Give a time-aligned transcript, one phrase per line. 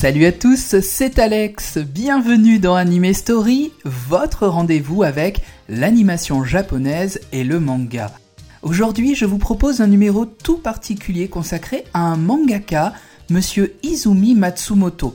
[0.00, 1.76] Salut à tous, c'est Alex.
[1.76, 8.10] Bienvenue dans Anime Story, votre rendez-vous avec l'animation japonaise et le manga.
[8.62, 12.94] Aujourd'hui, je vous propose un numéro tout particulier consacré à un mangaka,
[13.28, 15.14] monsieur Izumi Matsumoto.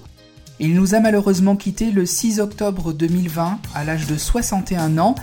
[0.59, 5.15] Il nous a malheureusement quitté le 6 octobre 2020 à l'âge de 61 ans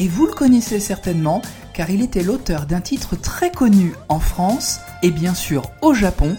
[0.00, 1.42] et vous le connaissez certainement
[1.74, 6.38] car il était l'auteur d'un titre très connu en France et bien sûr au Japon.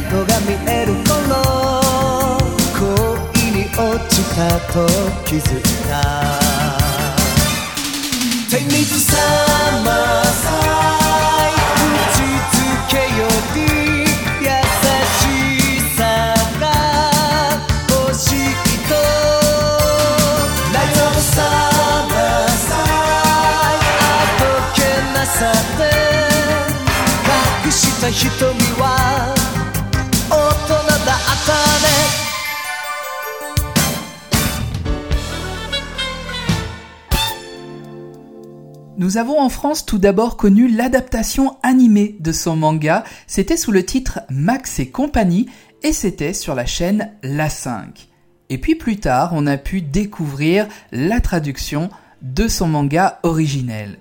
[0.00, 1.14] 港が見える頃
[2.74, 2.82] 恋
[3.52, 4.88] に落ちたと
[5.24, 5.92] 気づいた。
[8.50, 9.16] 手水さ
[9.84, 9.88] ま
[10.24, 10.50] さ
[11.76, 11.80] 打
[12.12, 12.16] ち
[12.50, 12.58] つ
[12.90, 13.22] けよ
[13.54, 13.58] り
[14.42, 14.46] 優
[15.14, 15.22] し
[15.96, 16.00] さ
[16.58, 16.62] が
[17.88, 18.34] 欲しい
[18.88, 18.92] と
[20.72, 21.38] 内容のさ
[22.10, 22.14] ま
[24.00, 24.02] あ
[24.40, 24.42] ど
[24.74, 24.78] け
[25.16, 25.38] なさ
[25.78, 25.82] で
[27.64, 28.53] 隠した人
[39.14, 43.86] Nous avons en France tout d'abord connu l'adaptation animée de son manga, c'était sous le
[43.86, 45.46] titre Max et compagnie
[45.84, 48.08] et c'était sur la chaîne La 5.
[48.48, 51.90] Et puis plus tard, on a pu découvrir la traduction
[52.22, 54.00] de son manga originel.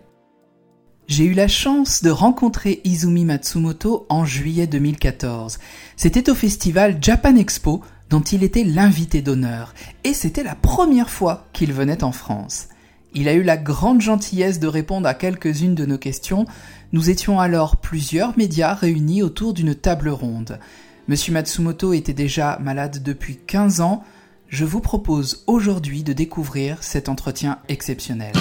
[1.05, 5.59] J'ai eu la chance de rencontrer Izumi Matsumoto en juillet 2014.
[5.95, 11.45] C'était au festival Japan Expo dont il était l'invité d'honneur et c'était la première fois
[11.53, 12.69] qu'il venait en France.
[13.15, 16.45] Il a eu la grande gentillesse de répondre à quelques-unes de nos questions.
[16.93, 20.59] Nous étions alors plusieurs médias réunis autour d'une table ronde.
[21.07, 24.03] Monsieur Matsumoto était déjà malade depuis 15 ans.
[24.47, 28.33] Je vous propose aujourd'hui de découvrir cet entretien exceptionnel.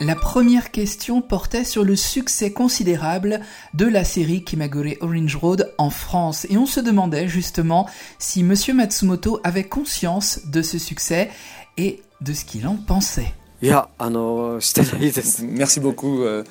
[0.00, 3.40] La première question portait sur le succès considérable
[3.74, 7.88] de la série Kimagure Orange Road en France et on se demandait justement
[8.20, 11.30] si monsieur Matsumoto avait conscience de ce succès
[11.78, 13.34] et de ce qu'il en pensait.
[15.42, 16.22] Merci beaucoup.
[16.22, 16.44] Euh,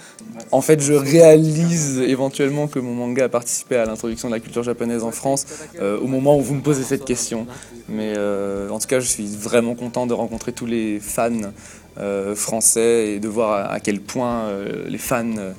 [0.52, 4.64] en fait, je réalise éventuellement que mon manga a participé à l'introduction de la culture
[4.64, 5.46] japonaise en France
[5.80, 7.48] euh, au moment où vous me posez cette question.
[7.88, 11.54] Mais euh, en tout cas, je suis vraiment content de rencontrer tous les fans
[12.36, 15.54] français et de voir à, quel point euh, les fans euh,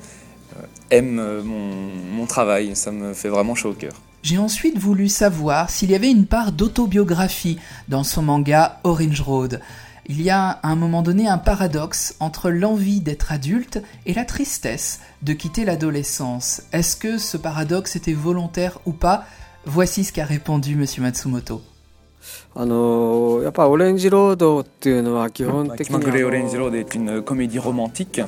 [0.91, 2.75] aiment euh, mon, travail.
[2.75, 3.93] Ça me fait vraiment chaud au cœur.
[4.21, 7.57] J'ai ensuite voulu savoir s'il y avait une part d'autobiographie
[7.87, 9.61] dans son manga Orange Road.
[10.07, 14.25] Il y a à un moment donné un paradoxe entre l'envie d'être adulte et la
[14.25, 16.63] tristesse de quitter l'adolescence.
[16.73, 19.25] Est-ce que ce paradoxe était volontaire ou pas?
[19.65, 21.61] Voici ce qu'a répondu monsieur Matsumoto.
[22.56, 28.20] あのやっぱオレンジロードっていうのは基本的にあの Kimagure Orange Road est une comédie romantique.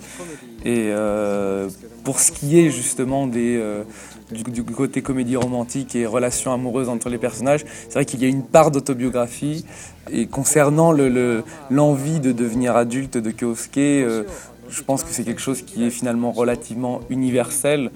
[0.65, 1.69] Et euh,
[2.03, 3.85] pour ce qui est justement des, euh,
[4.33, 8.25] du, du côté comédie romantique et relations amoureuses entre les personnages, c'est vrai qu'il y
[8.25, 9.65] a une part d'autobiographie.
[10.11, 14.25] Et concernant le- le- l'envie de devenir adulte de Kyosuke, euh,
[14.69, 17.91] je pense que c'est quelque chose qui est finalement relativement universel.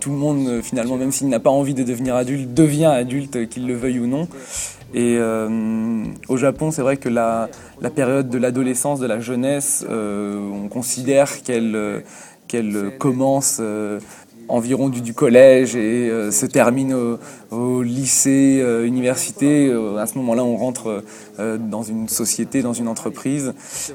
[0.00, 3.48] Tout le monde, euh, finalement, même s'il n'a pas envie de devenir adulte, devient adulte,
[3.48, 4.28] qu'il le veuille ou non.
[4.94, 7.48] Et euh, au Japon, c'est vrai que la,
[7.94, 13.98] période de l'adolescence, de la jeunesse, euh, on considère qu'elle euh, commence euh,
[14.48, 16.94] environ du, collège et euh, se termine
[17.50, 19.68] au, lycée, euh, université.
[19.68, 21.02] Euh, à ce moment-là, on rentre
[21.38, 23.52] dans une société, dans une entreprise.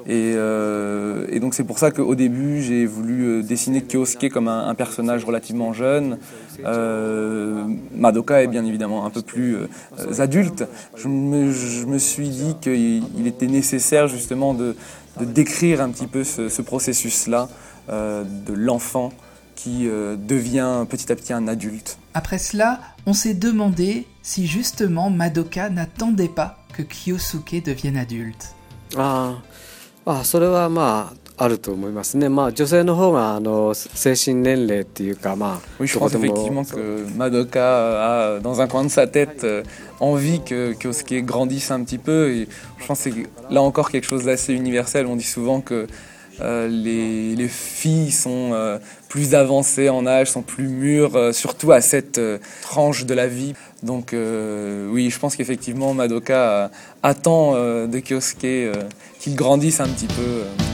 [0.07, 0.35] Et,
[1.39, 6.19] donc c'est pour ça qu'au début, j'ai voulu dessiner Kyosuke comme un, personnage relativement jeune.
[7.95, 9.57] Madoka est bien évidemment un peu plus
[10.19, 10.65] adulte.
[10.95, 14.75] Je me, suis dit qu'il il était nécessaire justement de,
[15.19, 17.49] décrire un petit peu ce, ce processus-là
[17.89, 19.11] de l'enfant
[19.60, 21.98] qui euh, devient petit à petit un adulte.
[22.14, 28.54] Après cela, on s'est demandé si justement Madoka n'attendait pas que Kyosuke devienne adulte.
[28.96, 39.06] あーあそれはまああると思いますねまあ女性の方があの精神年齢っていうかまあ Oui, je どこ pense でも effectivement que Madoka a dans un coin de sa
[39.08, 39.62] tête euh,
[40.00, 42.30] envie que Kyosuke grandisse un petit peu.
[42.30, 42.48] Et
[42.78, 45.06] je pense que c'est là encore quelque chose d'assez universel.
[45.06, 45.88] On dit souvent que
[46.39, 48.77] euh, les, les filles sont euh,
[49.09, 53.27] plus avancées en âge, sont plus mûres, euh, surtout à cette euh, tranche de la
[53.27, 53.53] vie.
[53.83, 56.67] Donc euh, oui, je pense qu'effectivement Madoka euh,
[57.03, 58.71] attend de Kyosuke
[59.19, 60.70] qu'il grandisse un petit peu.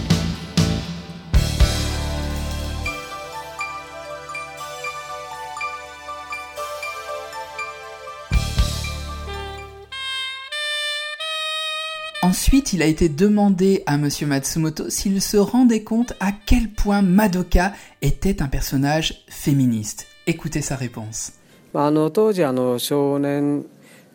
[12.27, 17.03] Ensuite, il a été demandé à Monsieur Matsumoto s'il se rendait compte à quel point
[17.03, 20.07] Madoka était un personnage féministe.
[20.27, 21.33] Écoutez sa réponse.
[21.75, 23.65] まあ、あの当時あの少年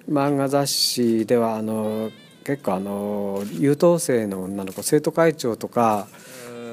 [0.10, 2.12] 漫画雑誌ではあの
[2.44, 6.08] 結構あの優等生の女の子生徒会長とか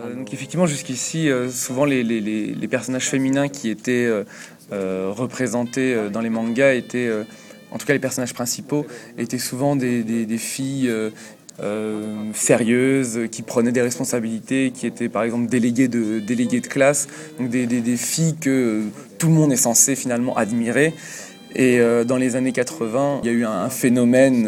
[0.06, 4.24] Euh, donc effectivement, jusqu'ici, euh, souvent les, les- les- les personnages féminins qui étaient euh,
[4.70, 7.24] euh, représentés euh, dans les mangas étaient, euh,
[7.71, 8.85] en tout cas les personnages principaux,
[9.17, 11.09] étaient souvent des, filles euh,
[11.61, 17.07] euh, sérieuses, qui prenaient des responsabilités, qui étaient par exemple déléguées de, déléguées de classe,
[17.39, 18.83] donc des, filles que
[19.17, 20.93] tout le monde est censé finalement admirer.
[21.55, 24.47] Et euh, dans les années 80, il y a eu un, phénomène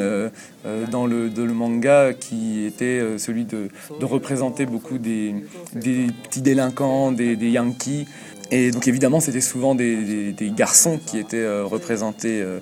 [0.92, 3.70] dans, le, manga qui était celui de,
[4.02, 5.36] représenter beaucoup des,
[5.74, 8.08] petits délinquants, des yankees.
[8.52, 12.60] Et donc évidemment, c'était souvent des, garçons qui étaient euh, représentés euh,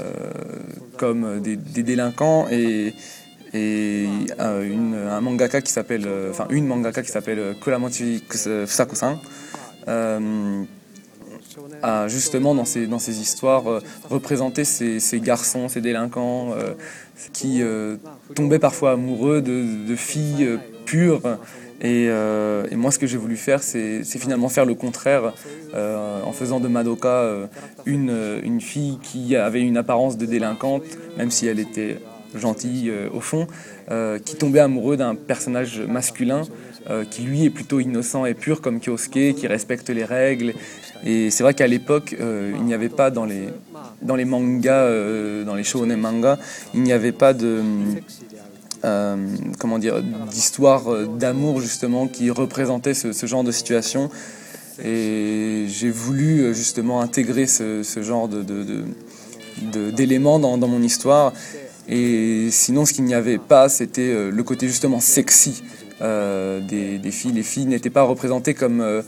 [0.00, 0.12] euh,
[0.96, 2.48] comme des, délinquants.
[2.50, 2.94] Et,
[3.54, 9.16] une- un mangaka qui s'appelle, enfin une mangaka qui s'appelle Kuramochi Fusako-san.
[11.82, 13.80] a justement dans ces, dans ces histoires
[14.10, 16.52] représenté ces, garçons, ces délinquants
[17.32, 17.62] qui
[18.34, 21.22] tombaient parfois amoureux de, filles pures.
[21.80, 25.32] Et, euh, et moi, ce que j'ai voulu faire, c'est finalement faire le contraire
[25.74, 27.46] euh, en faisant de Madoka euh,
[27.86, 30.82] une, une fille qui avait une apparence de délinquante,
[31.16, 31.98] même si elle était
[32.34, 33.46] gentille au fond,
[34.24, 36.42] qui tombait amoureux d'un personnage masculin
[37.10, 40.52] qui lui est plutôt innocent et pur comme Kyosuke, qui respecte les règles.
[41.06, 43.48] Et c'est vrai qu'à l'époque, il n'y avait pas dans les,
[44.02, 44.90] dans les mangas,
[45.44, 46.38] dans les shonen mangas,
[46.74, 47.62] il n'y avait pas de
[48.84, 49.16] euh,
[49.58, 54.08] comment dire d'histoire euh, d'amour justement qui représentait ce, genre de situation.
[54.84, 58.44] Et j'ai voulu euh, justement intégrer ce, genre de,
[59.90, 61.32] d'éléments dans, mon histoire.
[61.88, 65.64] Et sinon, ce qu'il n'y avait pas, c'était le côté justement sexy
[66.00, 67.32] des, filles.
[67.32, 69.02] Les filles n'étaient pas représentées comme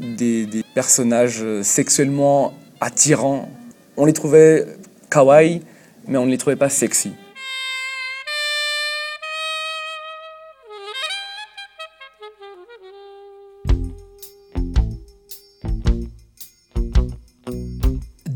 [0.00, 3.48] des, personnages sexuellement attirants.
[3.96, 4.64] On les trouvait
[5.10, 5.60] kawaii,
[6.06, 7.12] mais on ne les trouvait pas sexy.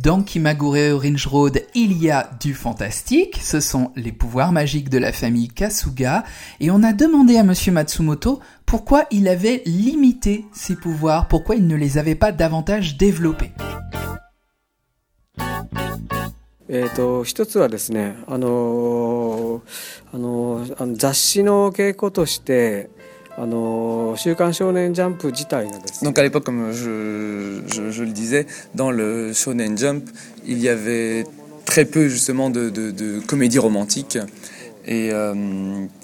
[0.04, 4.98] Dans Kimagure Orange Road, il y a du fantastique, ce sont les pouvoirs magiques de
[4.98, 6.24] la famille Kasuga,
[6.60, 11.66] et on a demandé à Monsieur Matsumoto pourquoi il avait limité ses pouvoirs, pourquoi il
[11.66, 13.52] ne les avait pas davantage développés.
[23.37, 30.09] あのー週刊少年ジャンプ」自体がですね Donc à l'époque, comme je, je- je le disais, dans le Shonen Jump,
[30.45, 31.25] il y avait
[31.65, 34.17] très peu justement de, de, de comédies romantiques.
[34.85, 35.35] Et euh,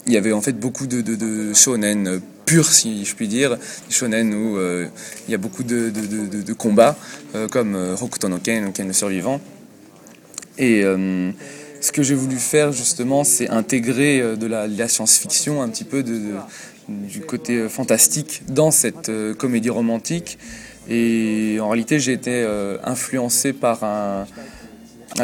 [0.06, 3.58] il y avait en fait beaucoup de, de, de shonen purs, si je puis dire.
[3.58, 4.86] Des shonen où euh,
[5.28, 6.96] il y a beaucoup de, de, de, de- de combats,
[7.34, 9.42] euh, comme euh, Hokuto no Ken, Ken le survivant.
[10.60, 11.32] Et euh,
[11.82, 15.70] ce que j'ai voulu faire justement, c'est intégrer euh, de la, de la science-fiction, un
[15.70, 16.36] petit peu de, de-
[16.91, 20.39] du côté euh, fantastique dans cette euh, comédie romantique.
[20.89, 24.27] Et en réalité, j'ai été euh, influencé par un,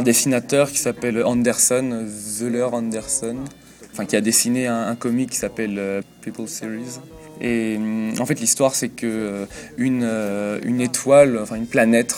[0.02, 3.36] dessinateur qui s'appelle Anderson, Zeller Anderson,
[3.92, 7.00] enfin, qui a dessiné un, un comic qui s'appelle People Series.
[7.40, 9.46] Et hum, en fait, l'histoire, c'est que
[9.78, 10.08] une,
[10.64, 12.14] une étoile, enfin une planète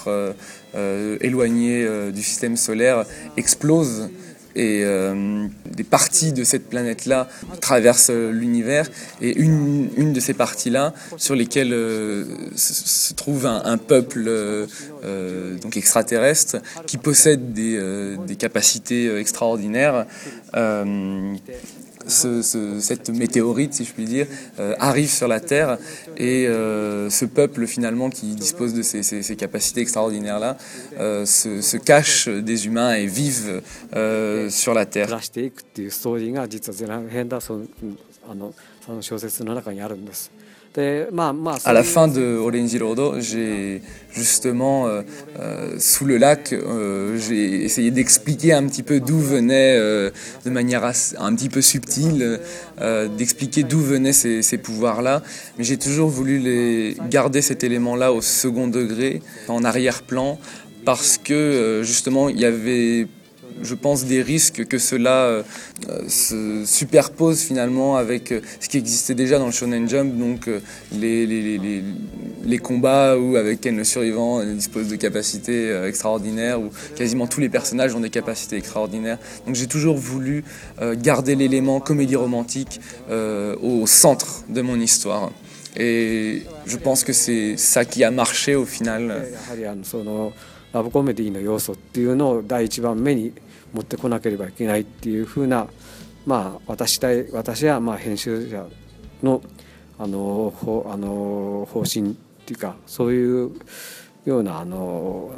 [0.75, 3.05] éloignée du système solaire
[3.37, 4.11] explose
[4.55, 7.29] et euh, des parties de cette planète-là
[7.61, 8.89] traversent l'univers
[9.21, 12.25] et une, une de ces parties-là sur lesquelles euh,
[12.57, 14.67] se, trouve un, peuple euh,
[15.59, 20.07] donc extraterrestre qui possède des, des capacités extraordinaires.
[22.09, 24.27] Ce- ce- cette météorite, si je puis dire,
[24.59, 25.79] euh, arrive sur la Terre
[26.17, 29.03] et euh, ce peuple finalement qui dispose de ces,
[29.37, 30.57] capacités extraordinaires-là
[30.99, 33.63] euh, se, cache des humains et vivent
[34.51, 35.09] sur la 暮 Terre.
[41.65, 43.83] À la fin de Orenjirodo, j'ai
[44.13, 45.03] justement, euh,
[45.41, 50.85] euh, sous le lac, euh, j'ai essayé d'expliquer un petit peu d'où venait, de manière
[51.19, 52.41] un petit peu subtile,
[53.17, 55.23] d'expliquer d'où venaient ces, pouvoirs-là.
[55.57, 60.39] Mais j'ai toujours voulu garder cet élément-là au second degré, en arrière-plan,
[60.85, 63.09] parce que justement, il y avait
[63.62, 65.44] je pense, des risques que cela euh,
[65.90, 70.48] euh, se superpose finalement avec euh, ce qui existait déjà dans le Shonen Jump, donc
[70.48, 70.60] euh,
[70.92, 71.84] les, les, les, les,
[72.46, 77.28] les combats où avec Ken le survivant il dispose de capacités euh, extraordinaires, où quasiment
[77.28, 79.20] tous les personnages ont des capacités extraordinaires.
[79.46, 80.44] Donc j'ai toujours voulu
[80.82, 85.32] euh, garder l'élément comédie romantique euh, au centre de mon histoire.
[85.76, 89.08] Et je pense que c'est ça qui a marché au final.
[89.32, 90.34] やはりあのその
[90.72, 93.32] ラブコメディの要素っていうのを第一番目に
[93.73, 95.69] 持ってこなければいけないっていうふうな、
[96.27, 98.67] まあ、私たい私はまあ編集者
[99.23, 99.43] の
[99.99, 102.15] あのほあの方針っ
[102.47, 103.51] ていうかそういう
[104.25, 105.33] ようなあの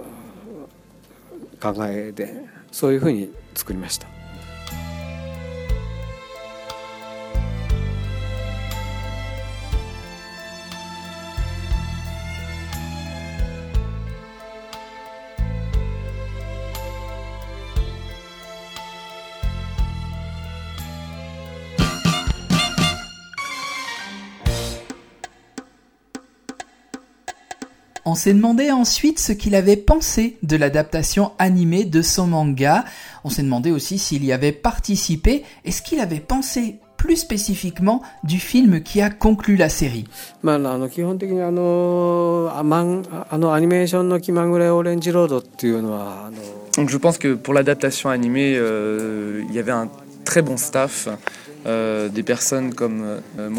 [1.60, 4.19] 考えでそういうふうに作りました。
[28.10, 32.84] On s'est demandé ensuite ce qu'il avait pensé de l'adaptation animée de son manga.
[33.22, 38.02] On s'est demandé aussi s'il y avait participé et ce qu'il avait pensé plus spécifiquement
[38.24, 40.06] du film qui a conclu la série.
[40.42, 40.60] Donc
[46.88, 49.88] je pense que pour l'adaptation animée, euh, il y avait un
[50.24, 51.08] très bon staff,
[51.66, 53.50] euh, des personnes comme euh,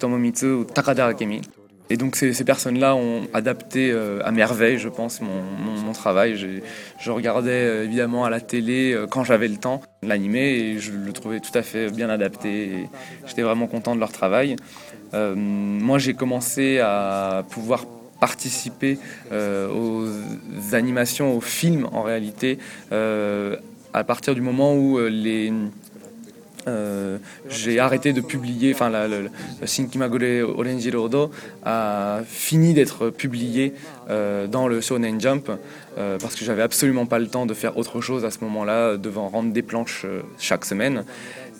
[0.00, 1.42] Tomomitsu ou Takada Akemi.
[1.90, 6.36] Et donc ces, personnes-là ont adapté euh, à merveille, je pense, mon, mon- mon travail.
[6.36, 10.92] Je regardais euh, évidemment à la télé euh, quand j'avais le temps l'animé et je
[10.92, 12.86] le trouvais tout à fait bien adapté.
[13.26, 14.56] J'étais vraiment content de leur travail.
[15.12, 17.84] Moi, j'ai commencé à pouvoir
[18.20, 18.96] participer
[19.32, 20.06] aux
[20.72, 22.58] animations, aux films en réalité,
[22.92, 25.52] à partir du moment où les
[26.70, 29.30] euh, j'ai arrêté de publier, enfin le,
[29.64, 31.30] Shinkimagure Orange Rodo
[31.64, 33.74] a fini d'être publié
[34.08, 35.50] euh, dans le Shonen Jump
[35.98, 38.96] euh, parce que j'avais absolument pas le temps de faire autre chose à ce moment-là,
[38.96, 40.06] devant rendre des planches
[40.38, 41.04] chaque semaine.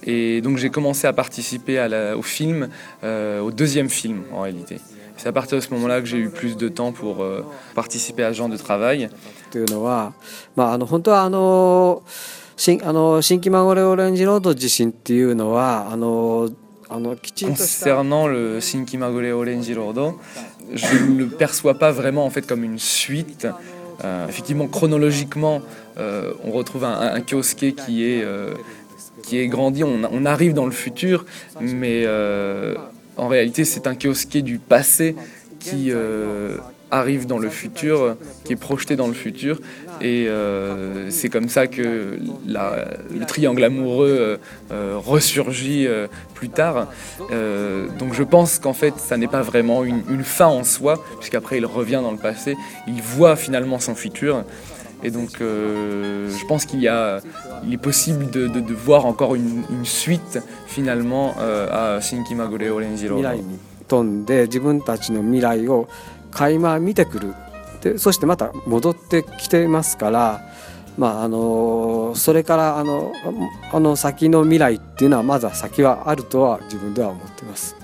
[0.04, 1.78] Et donc j'ai commencé à participer
[2.16, 2.68] au film,
[3.02, 4.78] au deuxième film en réalité.
[5.18, 7.22] C'est à partir de ce moment-là que j'ai eu plus de temps pour
[7.74, 9.10] participer à ce genre de travail.
[12.59, 16.49] っていうのは、まあ、あの本当はあの新あの新規マゴレオレンジロード自身っていうのはあの
[16.87, 20.19] あのきちんとした Concernant le Shinkimagure Orange Rodo,
[20.71, 23.47] je ne le perçois pas vraiment en fait comme une suite.
[24.03, 25.61] Euh, effectivement, chronologiquement,
[25.97, 28.53] euh, on retrouve un, un Kyosuke qui est, euh,
[29.23, 29.83] qui est grandi.
[29.83, 31.25] On, on arrive dans le futur,
[31.61, 32.75] mais euh,
[33.17, 35.15] en réalité, c'est un Kyosuke du passé
[35.59, 36.57] qui euh,
[36.91, 39.59] arrive dans le futur, qui est projeté dans le futur.
[40.01, 42.85] Et euh, c'est comme ça que la-
[43.17, 44.37] le triangle amoureux euh,
[44.71, 46.87] euh, ressurgit euh, plus tard.
[47.31, 51.03] Euh, donc je pense qu'en fait, ça n'est pas vraiment une, une fin en soi,
[51.19, 52.55] puisqu'après il revient dans le passé,
[52.87, 54.43] il voit finalement son futur.
[55.03, 57.19] Et donc euh, je pense qu'il y a,
[57.65, 62.33] il est possible de, de- de voir encore une, une suite finalement euh, à Shinki
[62.33, 63.21] Magure Orange 未 Road.
[63.23, 65.87] 来に飛んで自分たちの未来を
[66.31, 67.33] 垣間見てくる
[67.81, 70.41] でそしてまた戻ってきてますから、
[70.97, 73.11] まあ、あのそれからあの
[73.71, 77.75] ああの先の未来っていうのはまだ先はあるとは自分では思ってます。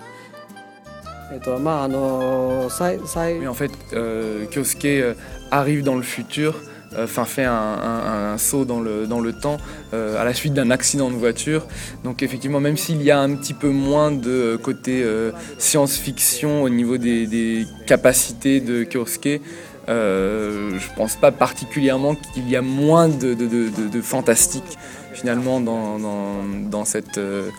[1.33, 5.13] えっとまああの最最 Oui, en fait, euh, Kyosuke euh,
[5.49, 6.55] arrive dans le futur,
[6.93, 9.57] euh, enfin fait un, un- un saut dans le, dans le temps
[9.93, 11.65] euh, à la suite d'un accident de voiture.
[12.03, 16.69] Donc effectivement, même s'il y a un petit peu moins de côté euh, science-fiction au
[16.69, 19.41] niveau des, des capacités de Kyosuke,
[19.88, 24.78] euh, je pense pas particulièrement qu'il y a moins de, fantastique
[25.12, 27.18] finalement dans, dans, dans cette...
[27.18, 27.50] euh,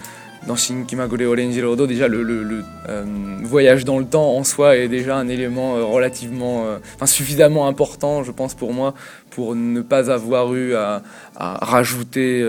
[0.47, 3.05] dans Shinkimagure Orange Rodo, déjà le, euh,
[3.43, 7.67] voyage dans le temps en soi est déjà un élément euh, relativement, euh, enfin suffisamment
[7.67, 8.93] important, je pense pour moi,
[9.29, 11.03] pour ne pas avoir eu à,
[11.35, 12.45] rajouter,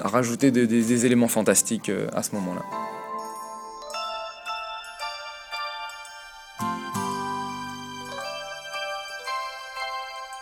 [0.00, 2.97] rajouter des, éléments fantastiques à ce moment-là.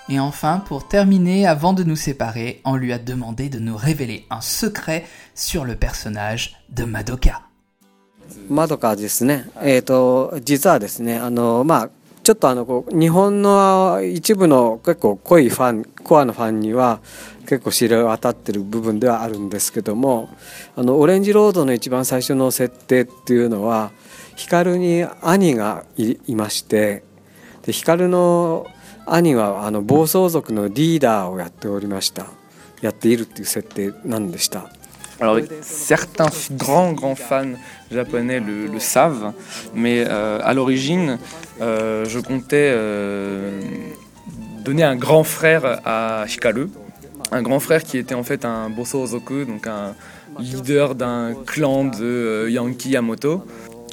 [0.08, 4.24] Et enfin, pour terminer, avant de nous séparer, on lui a demandé de nous révéler
[4.30, 7.42] un secret sur le personnage de Madoka.
[8.48, 11.90] まどかですね、えー、と実はですねあの、まあ、
[12.24, 17.00] ちょっとあのこう日本の一部の結構濃いファンコアのファンには
[17.46, 20.28] 結構知れ渡ってる部分ではあるんですけども
[20.74, 23.92] あのオレンジロードの一番最初の設定っていうのは
[24.34, 27.04] 光に兄がいいまして
[27.62, 28.66] で光の
[29.05, 32.27] 兄はあの暴走族のリーダーをやっておりました
[32.81, 34.69] やっているっていう設定なんでした。
[35.19, 37.53] Alors certains grands grands fans
[37.91, 39.33] japonais le, le savent,
[39.75, 41.19] mais euh, à l'origine,
[41.61, 43.61] euh, je comptais euh,
[44.63, 46.71] donner un grand frère à Hikaru,
[47.31, 49.93] un grand frère qui était en fait un Bosozoku, donc un
[50.39, 53.45] leader d'un clan de euh, Yankee Yamoto,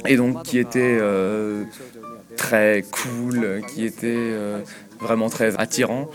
[0.07, 1.63] et donc qui était euh,
[2.37, 4.61] très cool, qui était euh,
[5.04, 6.08] vraiment très attirant.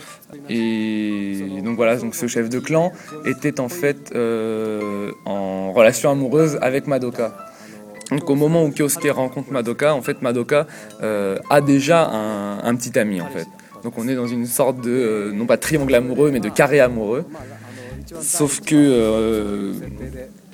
[0.49, 2.91] Et donc voilà, donc ce chef de clan
[3.25, 7.37] était en fait euh, en relation amoureuse avec Madoka.
[8.11, 10.65] Donc au moment où Kyosuke rencontre Madoka, en fait Madoka
[11.03, 13.47] euh, a déjà un, petit ami en fait.
[13.83, 16.79] Donc on est dans une sorte de, euh, non pas triangle amoureux, mais de carré
[16.79, 17.25] amoureux.
[18.21, 19.73] Sauf que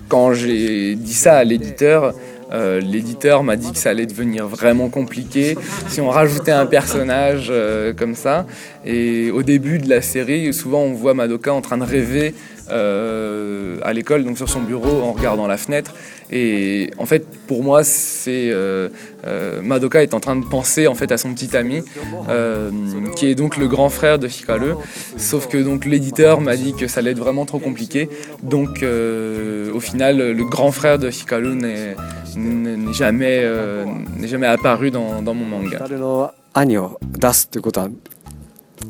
[0.09, 2.13] quand j'ai dit ça à l'éditeur,
[2.55, 5.57] euh, l'éditeur m'a dit que ça allait devenir vraiment compliqué
[5.87, 8.45] si on rajoutait un personnage euh, comme ça.
[8.85, 12.33] Et au début de la série, souvent on voit Madoka en train de rêver
[12.70, 15.94] euh, à l'école, donc sur son bureau, en regardant la fenêtre.
[16.32, 18.88] Et en fait, pour moi, c'est euh,
[19.26, 21.82] euh, Madoka est en train de penser en fait à son petit ami,
[22.28, 22.70] euh,
[23.16, 24.74] qui est donc le grand frère de Hikaru.
[25.16, 28.08] Sauf que donc l'éditeur m'a dit que ça allait être vraiment trop compliqué.
[28.44, 31.96] Donc euh, au final, le grand frère de Hikaru n'est
[32.36, 33.84] n'est n'est jamais euh,
[34.16, 35.78] n'est jamais apparu dans, dans mon manga.
[35.78, 37.88] 光の兄を出すっていうことは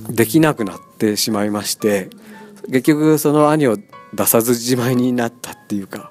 [0.08, 2.08] できなくなってしまいまして
[2.68, 3.76] 結局その兄を
[4.14, 6.10] 出さずじまいになったっていうか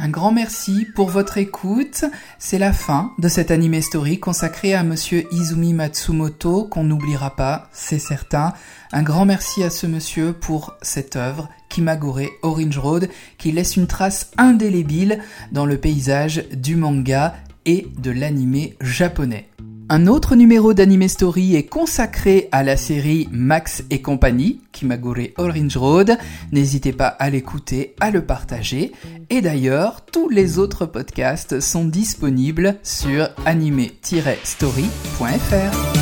[0.00, 2.04] Un grand merci pour votre écoute.
[2.38, 7.68] C'est la fin de cette anime story consacrée à monsieur Izumi Matsumoto qu'on n'oubliera pas,
[7.72, 8.52] c'est certain.
[8.92, 13.88] Un grand merci à ce monsieur pour cette œuvre, Kimagure Orange Road, qui laisse une
[13.88, 15.18] trace indélébile
[15.50, 17.34] dans le paysage du manga
[17.66, 19.48] et de l'anime japonais.
[19.89, 25.77] Un autre numéro d'Anime Story est consacré à la série Max et compagnie, Kimagure Orange
[25.77, 26.17] Road.
[26.51, 28.91] N'hésitez pas à l'écouter, à le partager.
[29.29, 35.92] Et d'ailleurs, tous les autres podcasts sont disponibles sur anime-story.fr.